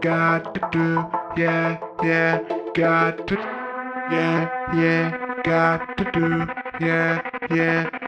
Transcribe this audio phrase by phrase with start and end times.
[0.00, 2.38] got to do, yeah, yeah,
[2.74, 8.07] got to, yeah, yeah, got to do, yeah, yeah.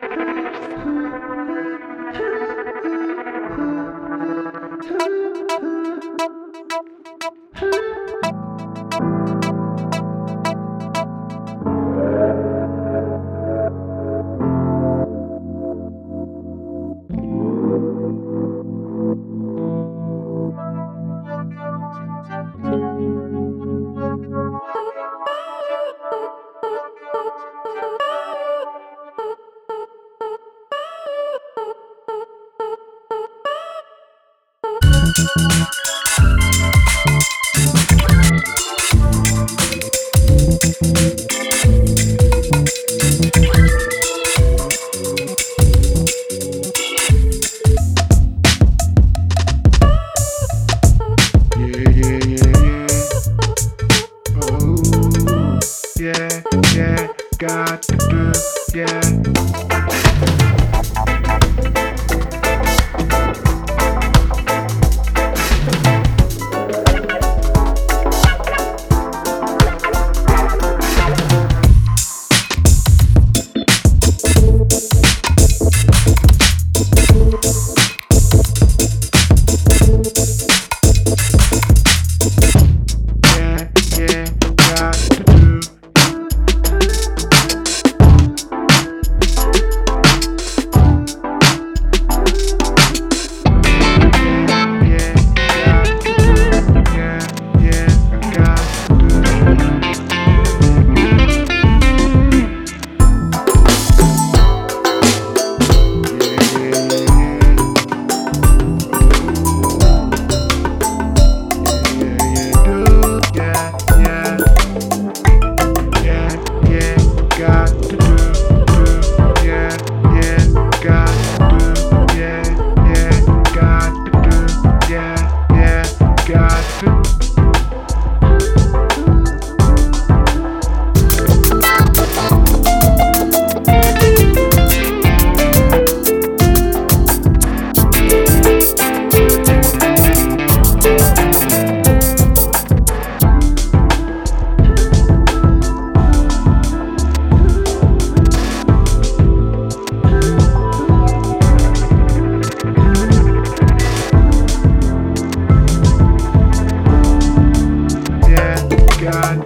[58.74, 59.09] Yeah.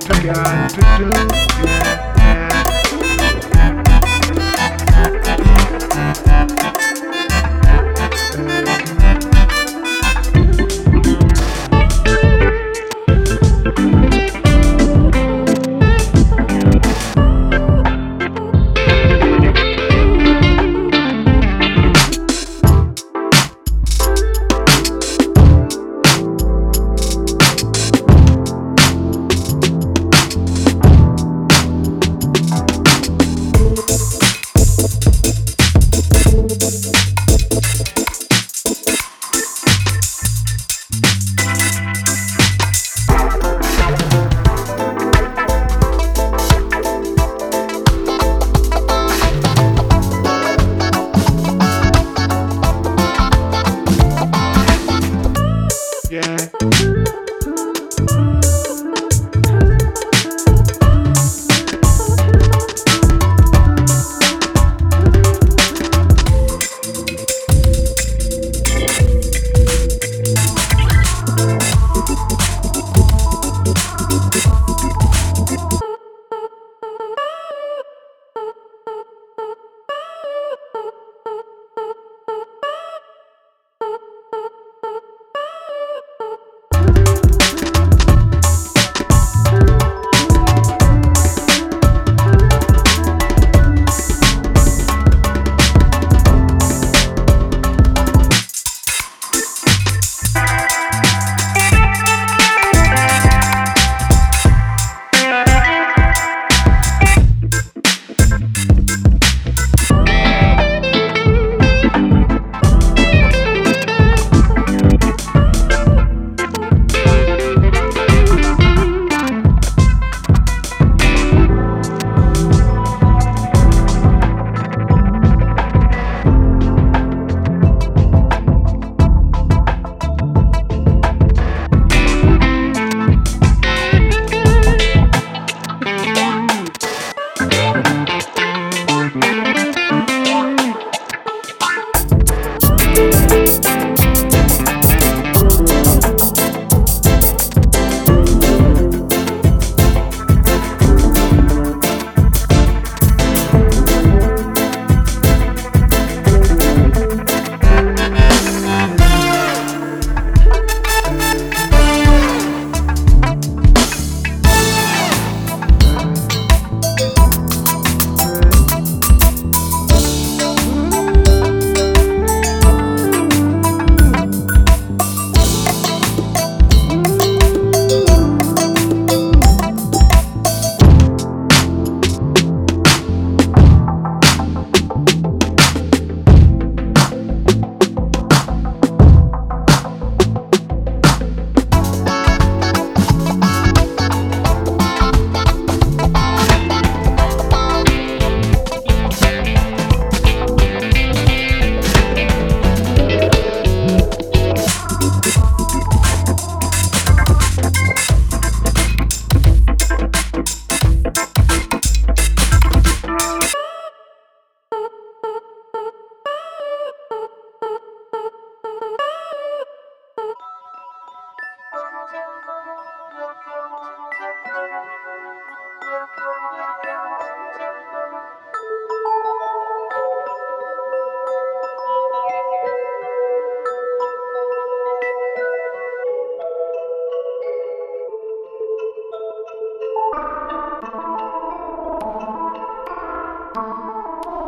[0.06, 1.83] To, got to do, yeah.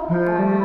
[0.09, 0.56] Hey.